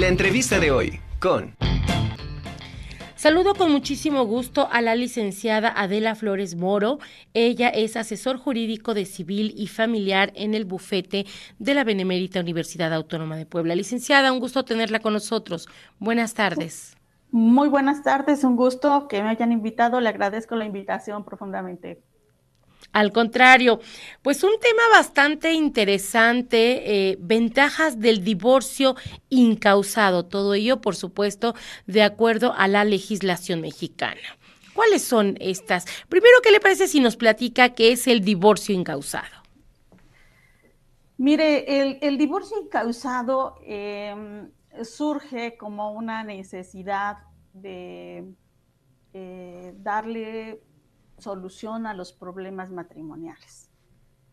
[0.00, 1.54] La entrevista de hoy con...
[3.16, 7.00] Saludo con muchísimo gusto a la licenciada Adela Flores Moro.
[7.34, 11.26] Ella es asesor jurídico de civil y familiar en el bufete
[11.58, 13.74] de la Benemérita Universidad Autónoma de Puebla.
[13.74, 15.68] Licenciada, un gusto tenerla con nosotros.
[15.98, 16.96] Buenas tardes.
[17.30, 20.00] Muy buenas tardes, un gusto que me hayan invitado.
[20.00, 22.00] Le agradezco la invitación profundamente.
[22.92, 23.80] Al contrario,
[24.22, 28.96] pues un tema bastante interesante, eh, ventajas del divorcio
[29.28, 31.54] incausado, todo ello, por supuesto,
[31.86, 34.20] de acuerdo a la legislación mexicana.
[34.74, 35.84] ¿Cuáles son estas?
[36.08, 39.40] Primero, ¿qué le parece si nos platica qué es el divorcio incausado?
[41.16, 44.50] Mire, el, divorcio incausado em,
[44.82, 47.18] surge como una necesidad
[47.52, 48.32] de
[49.12, 50.62] eh, darle
[51.20, 53.70] solución a los problemas matrimoniales.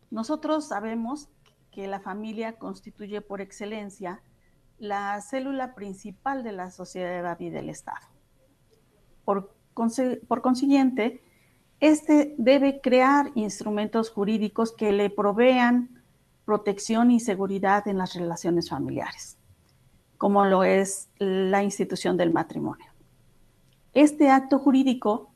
[0.09, 1.29] Nosotros sabemos
[1.71, 4.21] que la familia constituye por excelencia
[4.79, 8.07] la célula principal de la sociedad y del Estado.
[9.25, 9.55] Por,
[10.27, 11.21] por consiguiente,
[11.79, 16.03] este debe crear instrumentos jurídicos que le provean
[16.45, 19.37] protección y seguridad en las relaciones familiares,
[20.17, 22.91] como lo es la institución del matrimonio.
[23.93, 25.33] Este acto jurídico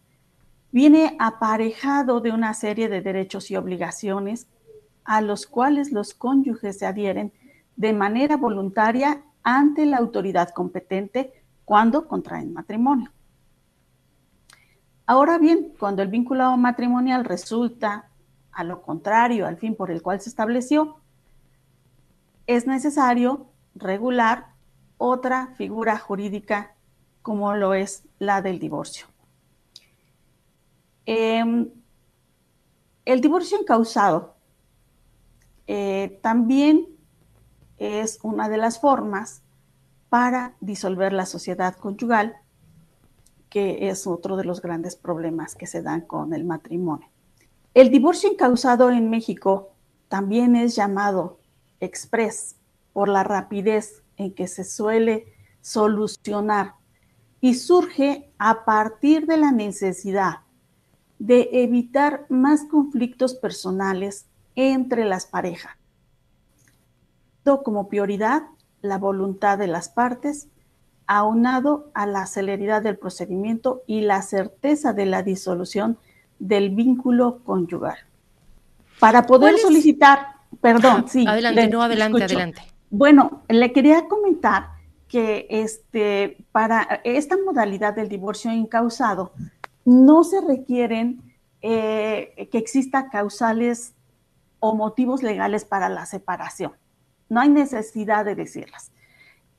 [0.71, 4.47] viene aparejado de una serie de derechos y obligaciones
[5.03, 7.33] a los cuales los cónyuges se adhieren
[7.75, 11.33] de manera voluntaria ante la autoridad competente
[11.65, 13.11] cuando contraen matrimonio.
[15.05, 18.09] Ahora bien, cuando el vínculo matrimonial resulta
[18.51, 20.97] a lo contrario al fin por el cual se estableció,
[22.47, 24.47] es necesario regular
[24.97, 26.75] otra figura jurídica
[27.21, 29.10] como lo es la del divorcio.
[31.05, 31.69] Em,
[33.05, 34.35] el divorcio encausado
[35.67, 36.87] eh, también
[37.77, 39.41] es una de las formas
[40.09, 42.35] para disolver la sociedad conyugal,
[43.49, 47.07] que es otro de los grandes problemas que se dan con el matrimonio.
[47.73, 49.71] El divorcio encausado en México
[50.09, 51.39] también es llamado
[51.79, 52.57] express
[52.93, 56.75] por la rapidez en que se suele solucionar
[57.39, 60.41] y surge a partir de la necesidad
[61.21, 65.73] de evitar más conflictos personales entre las parejas.
[67.43, 68.41] Como prioridad
[68.81, 70.47] la voluntad de las partes,
[71.05, 75.99] aunado a la celeridad del procedimiento y la certeza de la disolución
[76.39, 77.97] del vínculo conyugal.
[78.99, 80.25] Para poder solicitar,
[80.59, 81.27] perdón, sí.
[81.27, 82.61] Adelante, no, adelante, adelante.
[82.89, 84.69] Bueno, le quería comentar
[85.07, 89.33] que este, para esta modalidad del divorcio incausado,
[89.85, 91.21] no se requieren
[91.61, 93.93] eh, que exista causales
[94.59, 96.73] o motivos legales para la separación.
[97.29, 98.91] No hay necesidad de decirlas.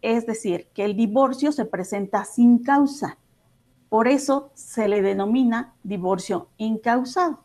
[0.00, 3.18] Es decir, que el divorcio se presenta sin causa.
[3.88, 7.44] Por eso se le denomina divorcio incausado.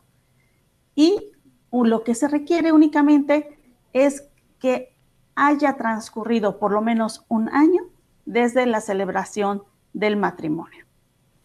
[0.94, 1.30] Y
[1.70, 3.58] lo que se requiere únicamente
[3.92, 4.28] es
[4.58, 4.94] que
[5.34, 7.82] haya transcurrido por lo menos un año
[8.26, 9.62] desde la celebración
[9.92, 10.84] del matrimonio.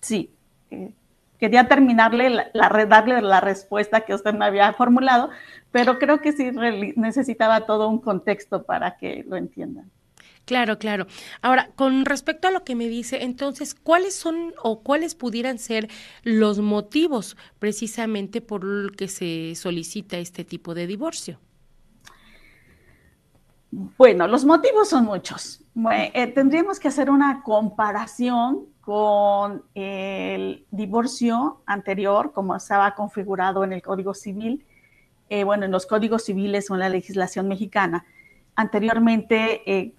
[0.01, 0.33] Sí,
[0.71, 0.93] eh,
[1.43, 5.29] quería terminarle, la, darle la respuesta que usted me había formulado,
[5.73, 6.51] pero creo que sí
[6.95, 9.91] necesitaba todo un contexto para que lo entiendan.
[10.45, 11.05] Claro, claro.
[11.41, 15.89] Ahora, con respecto a lo que me dice, entonces, ¿cuáles son o cuáles pudieran ser
[16.23, 21.41] los motivos precisamente por los que se solicita este tipo de divorcio?
[23.97, 25.61] Bueno, los motivos son muchos.
[25.91, 33.81] Eh, tendríamos que hacer una comparación con el divorcio anterior, como estaba configurado en el
[33.81, 34.65] Código Civil,
[35.29, 38.05] eh, bueno, en los códigos civiles o en la legislación mexicana.
[38.55, 39.93] Anteriormente eh,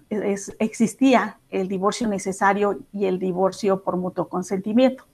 [0.59, 5.05] existía el divorcio necesario y el divorcio por mutuo consentimiento.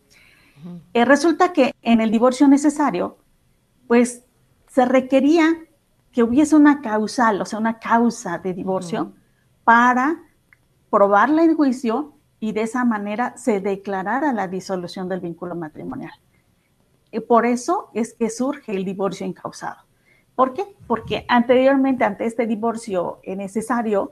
[0.94, 3.18] Eh, resulta que en el divorcio necesario,
[3.88, 4.26] pues
[4.68, 5.46] se requería
[6.12, 9.14] que hubiese una causal, o sea, una causa de divorcio
[9.64, 10.22] para
[10.90, 16.12] probarla en juicio y de esa manera se declarara la disolución del vínculo matrimonial.
[17.12, 19.78] Y por eso es que surge el divorcio incausado.
[20.36, 20.66] ¿Por qué?
[20.88, 24.12] Porque anteriormente, ante este divorcio necesario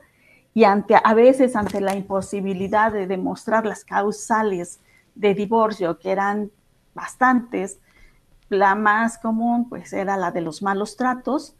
[0.53, 4.79] y ante, a veces ante la imposibilidad de demostrar las causales
[5.15, 6.51] de divorcio, que eran
[6.93, 7.79] bastantes,
[8.47, 11.55] la más común pues era la de los malos tratos,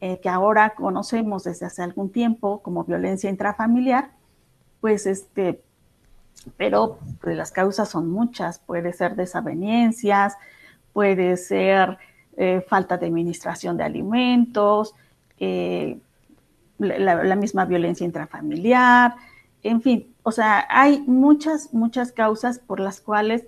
[0.00, 4.12] eh, que ahora conocemos desde hace algún tiempo como violencia intrafamiliar,
[4.80, 5.62] pues este,
[6.56, 10.36] pero pues, las causas son muchas, puede ser desavenencias,
[10.92, 11.98] puede ser
[12.36, 14.94] eh, falta de administración de alimentos,
[15.38, 15.98] eh,
[16.78, 19.14] la, misma violencia intrafamiliar,
[19.62, 23.44] en fin, o sea, hay muchas, muchas causas por las cuales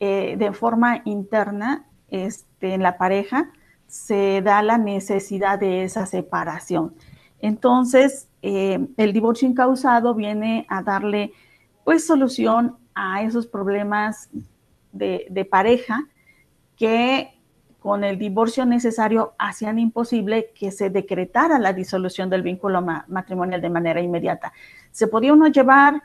[0.00, 3.50] eh, de forma interna este, en la pareja
[3.86, 6.94] se da la necesidad de esa separación.
[7.40, 11.32] Entonces, el divorcio incausado viene a darle
[11.88, 14.28] pues solución a esos problemas
[14.92, 16.04] de, pareja
[16.76, 17.40] que
[17.78, 23.70] con el divorcio necesario hacían imposible que se decretara la disolución del vínculo matrimonial de
[23.70, 24.52] manera inmediata.
[24.90, 26.02] Se podía uno llevar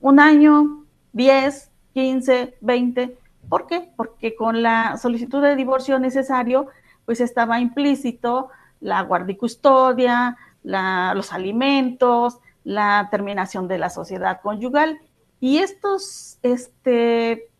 [0.00, 3.16] un año, 10, 15, 20.
[3.48, 3.92] ¿Por qué?
[3.96, 6.66] Porque con la solicitud de divorcio necesario,
[7.04, 8.48] pues estaba implícito
[8.80, 14.98] la guardia y custodia, los alimentos, la terminación de la sociedad conyugal.
[15.40, 17.50] Y estos, este,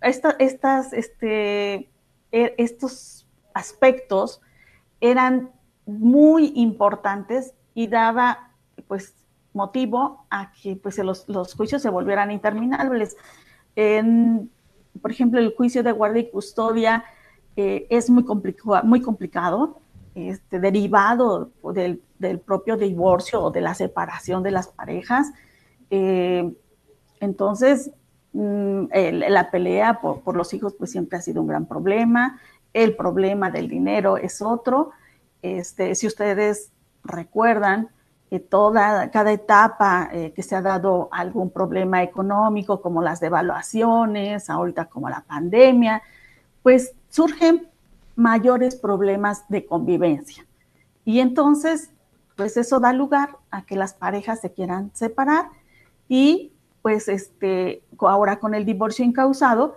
[0.00, 1.88] estas, este,
[2.32, 4.40] e, estos aspectos
[5.00, 5.50] eran
[5.86, 8.50] muy importantes y daba
[8.86, 9.14] pues
[9.52, 13.16] motivo a que pues, los, juicios se volvieran interminables.
[13.74, 17.04] por ejemplo, el juicio de guardia y custodia
[17.56, 18.24] eh, es muy,
[18.84, 19.80] muy complicado,
[20.14, 22.02] este, derivado del,
[22.40, 25.32] propio divorcio o de la separación de las parejas.
[25.90, 26.52] Eh,
[27.20, 27.90] entonces,
[28.32, 32.40] Mm, la pelea por, los hijos pues siempre ha sido un gran problema,
[32.72, 34.90] el problema del dinero es otro.
[35.42, 36.70] Este, si ustedes
[37.04, 37.88] recuerdan,
[38.28, 44.48] que toda, cada etapa eh, que se ha dado algún problema económico, como las devaluaciones,
[44.48, 46.00] ahorita como la pandemia,
[46.62, 47.66] pues surgen
[48.14, 50.46] mayores problemas de convivencia.
[51.04, 51.90] Y entonces,
[52.40, 55.50] pues eso da lugar a que las parejas se quieran separar
[56.08, 59.76] y pues este, ahora con el divorcio incausado,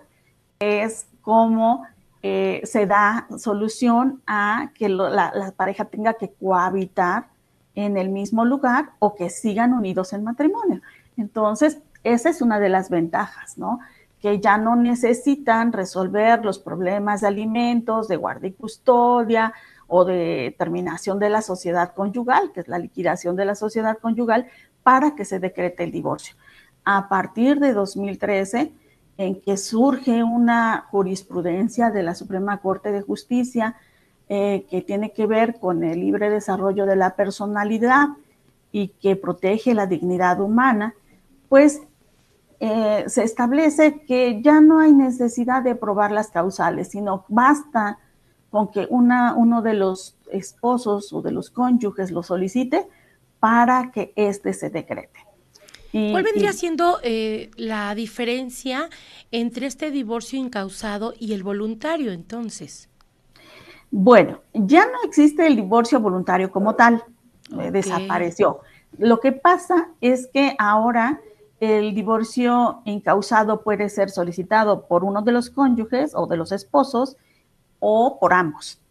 [0.59, 1.85] es como
[2.21, 7.27] eh, se da solución a que la, pareja tenga que cohabitar
[7.75, 10.81] en el mismo lugar o que sigan unidos en matrimonio.
[11.17, 13.81] Entonces, esa es una de las ventajas, ¿no?
[14.21, 19.53] Que ya no necesitan resolver los problemas de alimentos, de guardia y custodia
[19.87, 24.47] o de terminación de la sociedad conyugal, que es la liquidación de la sociedad conyugal,
[24.83, 26.35] para que se decrete el divorcio.
[26.83, 28.71] A partir de 2013,
[29.17, 33.75] en que surge una jurisprudencia de la Suprema Corte de Justicia
[34.29, 38.07] eh, que tiene que ver con el libre desarrollo de la personalidad
[38.71, 40.95] y que protege la dignidad humana,
[41.49, 41.81] pues
[42.59, 47.99] eh, se establece que ya no hay necesidad de probar las causales, sino basta
[48.53, 52.87] con que una, uno de los esposos o de los cónyuges lo solicite
[53.39, 55.25] para que éste se decrete.
[55.91, 58.91] ¿Cuál vendría siendo eh, la diferencia
[59.31, 62.89] entre este divorcio incausado y el voluntario entonces?
[63.89, 67.03] Bueno, ya no existe el divorcio voluntario como tal,
[67.59, 68.59] eh, desapareció.
[68.99, 71.21] Lo que pasa es que ahora
[71.59, 77.17] el divorcio incausado puede ser solicitado por uno de los cónyuges o de los esposos
[77.85, 78.81] o por ambos.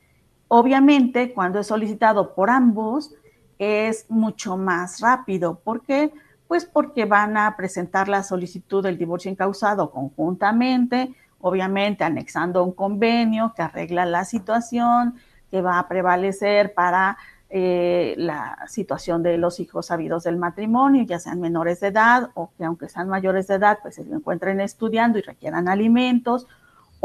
[0.49, 3.15] Obviamente, cuando es solicitado por ambos,
[3.59, 5.59] es mucho más rápido.
[5.61, 6.13] ¿Por qué?
[6.47, 13.55] Pues porque van a presentar la solicitud del divorcio incausado conjuntamente, obviamente anexando un convenio
[13.57, 15.15] que arregla la situación,
[15.51, 17.17] que va a prevalecer para
[17.49, 22.51] eh, la situación de los hijos habidos del matrimonio, ya sean menores de edad o
[22.59, 26.47] que aunque sean mayores de edad, pues se encuentren estudiando y requieran alimentos,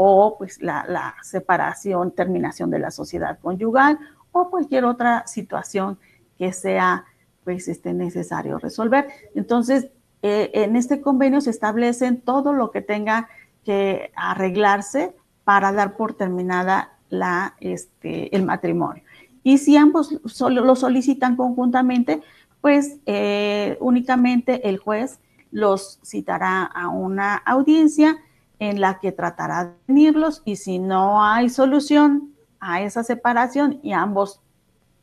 [0.00, 3.98] o pues la, separación, terminación de la sociedad conyugal
[4.30, 5.98] o cualquier otra situación
[6.38, 7.04] que sea
[7.42, 9.08] pues esté necesario resolver.
[9.34, 9.88] Entonces,
[10.22, 13.28] eh, en este convenio se establecen todo lo que tenga
[13.64, 19.02] que arreglarse para dar por terminada la, este, el matrimonio.
[19.42, 22.22] Y si ambos solo lo solicitan conjuntamente,
[22.60, 25.18] pues eh, únicamente el juez
[25.50, 28.18] los citará a una audiencia
[28.58, 33.92] en la que tratará de unirlos y si no hay solución a esa separación y
[33.92, 34.40] ambos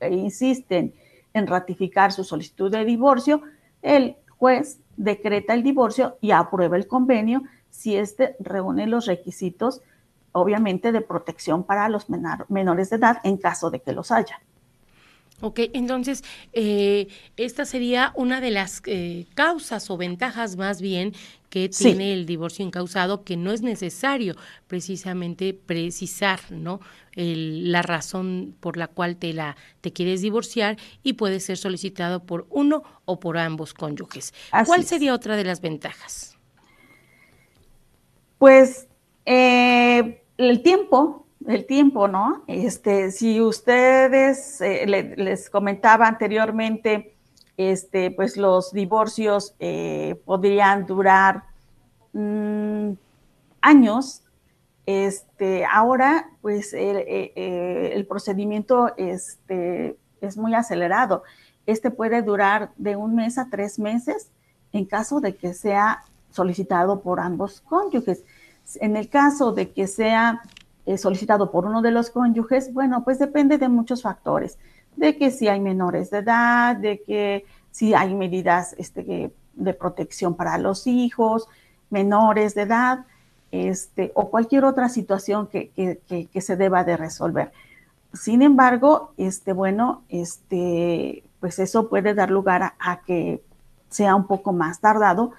[0.09, 0.93] insisten
[1.33, 3.41] en ratificar su solicitud de divorcio,
[3.81, 9.81] el juez decreta el divorcio y aprueba el convenio si éste reúne los requisitos,
[10.31, 14.39] obviamente, de protección para los menores de edad en caso de que los haya.
[15.41, 21.13] Ok, entonces, eh, esta sería una de las eh, causas o ventajas más bien
[21.55, 24.35] que tiene el divorcio incausado, que no es necesario
[24.67, 26.81] precisamente precisar, ¿no?
[27.15, 32.45] la razón por la cual te la te quieres divorciar y puede ser solicitado por
[32.49, 34.33] uno o por ambos cónyuges.
[34.65, 36.37] ¿Cuál sería otra de las ventajas?
[38.37, 38.89] Pues
[39.25, 42.43] eh, el tiempo, el tiempo, ¿no?
[42.47, 47.14] Este, si ustedes eh, les comentaba anteriormente
[47.57, 51.43] este, pues los divorcios eh, podrían durar
[52.13, 52.91] mm,
[53.61, 54.21] años.
[54.85, 61.23] Este, ahora, pues el, eh, eh, procedimiento este, es muy acelerado.
[61.65, 64.29] Este puede durar de un mes a tres meses
[64.71, 68.23] en caso de que sea solicitado por ambos cónyuges.
[68.81, 70.41] En el caso de que sea
[70.97, 74.59] solicitado por uno de los cónyuges, bueno, pues depende de muchos factores
[74.95, 80.35] de que si hay menores de edad, de que si hay medidas este, de protección
[80.35, 81.47] para los hijos,
[81.89, 83.05] menores de edad,
[83.51, 87.51] este, o cualquier otra situación que, que, se deba de resolver.
[88.13, 93.41] Sin embargo, este, bueno, este, pues eso puede dar lugar a, que
[93.89, 95.31] sea un poco más tardado,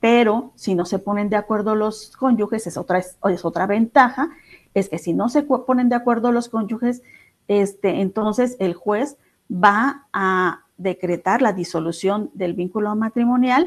[0.00, 4.30] pero si no se ponen de acuerdo los cónyuges, es otra, es otra ventaja,
[4.74, 7.02] es que si no se ponen de acuerdo los cónyuges,
[7.48, 9.16] este, entonces el juez
[9.50, 13.66] va a decretar la disolución del vínculo matrimonial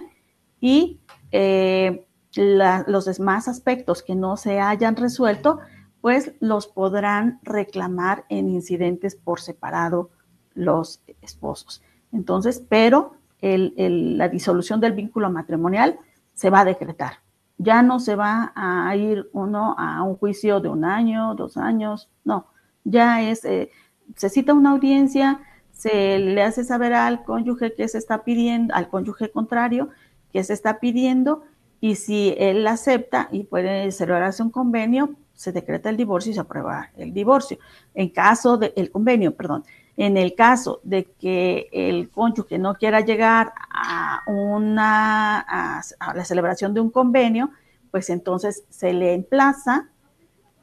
[0.62, 1.00] y
[1.32, 5.60] eh, los demás aspectos que no se hayan resuelto,
[6.00, 10.10] pues los podrán reclamar en incidentes por separado
[10.54, 11.82] los esposos.
[12.14, 16.00] Entonces, pero la disolución del vínculo matrimonial
[16.34, 17.14] se va a decretar.
[17.58, 22.10] Ya no se va a ir uno a un juicio de un año, dos años,
[22.24, 22.48] no,
[22.84, 23.72] ya es, eh,
[24.16, 25.40] se cita una audiencia,
[25.72, 29.90] se le hace saber al cónyuge que se está pidiendo, al cónyuge contrario,
[30.32, 31.44] que se está pidiendo,
[31.80, 36.40] y si él acepta y puede celebrarse un convenio, se decreta el divorcio y se
[36.40, 37.58] aprueba el divorcio.
[37.96, 39.64] En caso de, el convenio, perdón,
[39.98, 45.82] en el caso de que el cónyuge no quiera llegar a una a
[46.14, 47.50] la celebración de un convenio,
[47.90, 49.90] pues entonces se le emplaza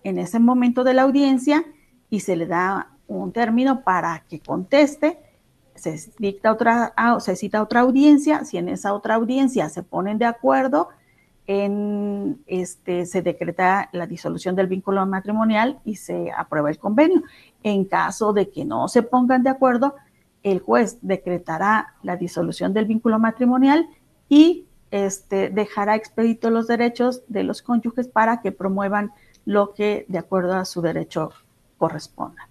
[0.05, 1.65] en ese momento de la audiencia
[2.11, 5.19] y se le da un término para que conteste,
[5.75, 10.25] se dicta otra, se cita otra audiencia, si en esa otra audiencia se ponen de
[10.25, 10.89] acuerdo,
[11.47, 17.23] en este, se decreta la disolución del vínculo matrimonial y se aprueba el convenio.
[17.63, 19.95] En caso de que no se pongan de acuerdo,
[20.43, 23.89] el juez decretará la disolución del vínculo matrimonial
[24.29, 29.13] y este, dejará expedito los derechos de los cónyuges para que promuevan
[29.47, 31.31] lo que de acuerdo a su derecho
[31.79, 32.49] corresponda.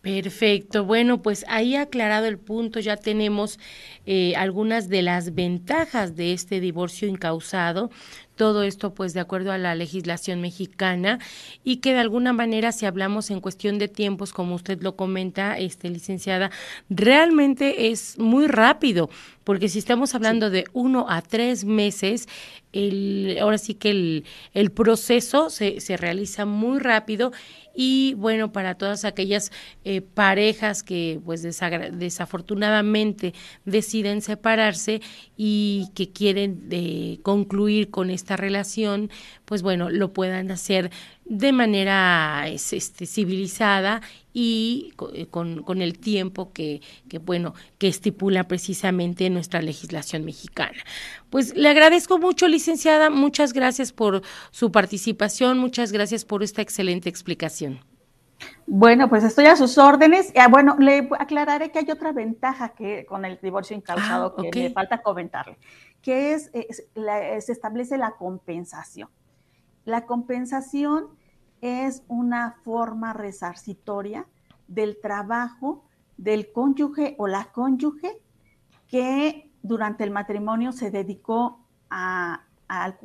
[0.00, 0.84] Perfecto.
[0.84, 3.58] Bueno, pues ahí aclarado el punto, ya tenemos
[4.06, 7.90] eh, algunas de las ventajas de este divorcio incausado.
[8.38, 11.18] Todo esto, pues, de acuerdo a la legislación mexicana
[11.64, 15.58] y que de alguna manera, si hablamos en cuestión de tiempos, como usted lo comenta,
[15.58, 16.52] este, licenciada,
[16.88, 19.10] realmente es muy rápido,
[19.42, 22.28] porque si estamos hablando de uno a tres meses,
[22.72, 27.32] el, ahora sí que el, el proceso se, se realiza muy rápido
[27.80, 29.52] y bueno, para todas aquellas
[29.84, 35.00] eh, parejas que pues desafortunadamente deciden separarse
[35.36, 39.10] y que quieren eh, concluir con esta relación,
[39.46, 40.90] pues bueno, lo puedan hacer
[41.24, 44.02] de manera este, civilizada
[44.34, 50.76] y eh, con, con el tiempo que, que, bueno, que estipula precisamente nuestra legislación mexicana.
[51.30, 54.20] Pues le agradezco mucho, licenciada, muchas gracias por
[54.50, 57.80] su participación, muchas gracias por esta excelente explicación.
[58.66, 60.32] Bueno, pues estoy a sus órdenes.
[60.36, 64.64] Ah, bueno, le aclararé que hay otra ventaja que con el divorcio incausado ah, que
[64.64, 65.58] me falta comentarle,
[66.02, 69.08] que es, se establece la compensación.
[69.84, 71.08] La compensación
[71.62, 74.26] es una forma resarcitoria
[74.66, 75.84] del trabajo
[76.18, 78.20] del cónyuge o la cónyuge
[78.86, 82.42] que durante el matrimonio se dedicó a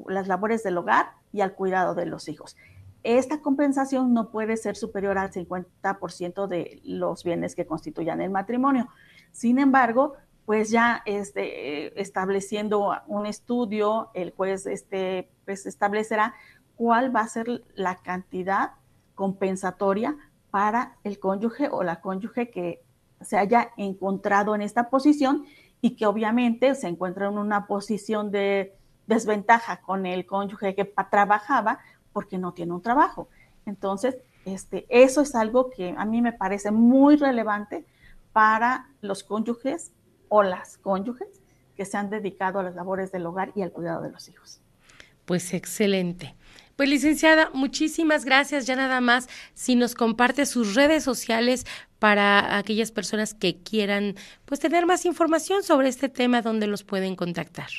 [0.08, 2.58] las labores del hogar y al cuidado de los hijos
[3.04, 8.88] esta compensación no puede ser superior al 50% de los bienes que constituyan el matrimonio.
[9.32, 10.14] Sin embargo,
[10.46, 16.34] pues ya este, estableciendo un estudio, el juez este, pues establecerá
[16.76, 18.72] cuál va a ser la cantidad
[19.16, 20.18] compensatoria
[20.52, 22.84] para el cónyuge o la cónyuge que
[23.22, 25.46] se haya encontrado en esta posición
[25.82, 28.76] y que obviamente se encuentra en una posición de
[29.08, 31.80] desventaja con el cónyuge que trabajaba,
[32.14, 33.28] porque no tiene un trabajo.
[33.66, 37.86] Entonces, este, eso es algo que a mí me parece muy relevante
[38.32, 39.92] para los cónyuges
[40.30, 41.42] o las cónyuges
[41.76, 44.62] que se han dedicado a las labores del hogar y al cuidado de los hijos.
[45.26, 46.36] Pues excelente.
[46.76, 48.66] Pues licenciada, muchísimas gracias.
[48.66, 51.66] Ya nada más, si nos comparte sus redes sociales
[52.00, 54.16] para aquellas personas que quieran
[54.46, 57.70] pues tener más información sobre este tema, donde los pueden contactar.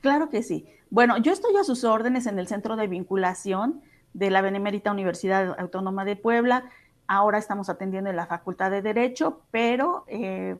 [0.00, 0.66] Claro que sí.
[0.90, 3.80] Bueno, yo estoy a sus órdenes en el centro de vinculación
[4.12, 6.64] de la Benemérita Universidad Autónoma de Puebla.
[7.06, 10.56] Ahora estamos atendiendo en la Facultad de Derecho, pero eh,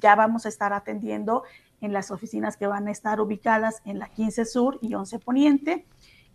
[0.00, 1.42] ya vamos a estar atendiendo
[1.82, 5.84] en las oficinas que van a estar ubicadas en la 15 Sur y 11 Poniente.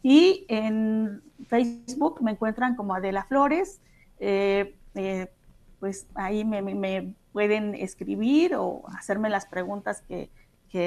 [0.04, 3.82] Y en Facebook me encuentran como Adela Flores.
[4.20, 5.28] Eh, eh,
[5.80, 10.30] pues ahí me, pueden escribir o hacerme las preguntas que,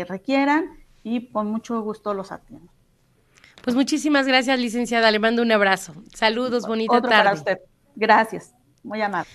[0.06, 0.66] requieran
[1.02, 2.72] y con mucho gusto los atiendo.
[3.62, 5.10] Pues muchísimas gracias, licenciada.
[5.10, 5.94] Le mando un abrazo.
[6.14, 7.22] Saludos, bonita Otro tarde.
[7.24, 7.58] para usted.
[7.94, 8.54] Gracias.
[8.82, 9.30] Muy amable.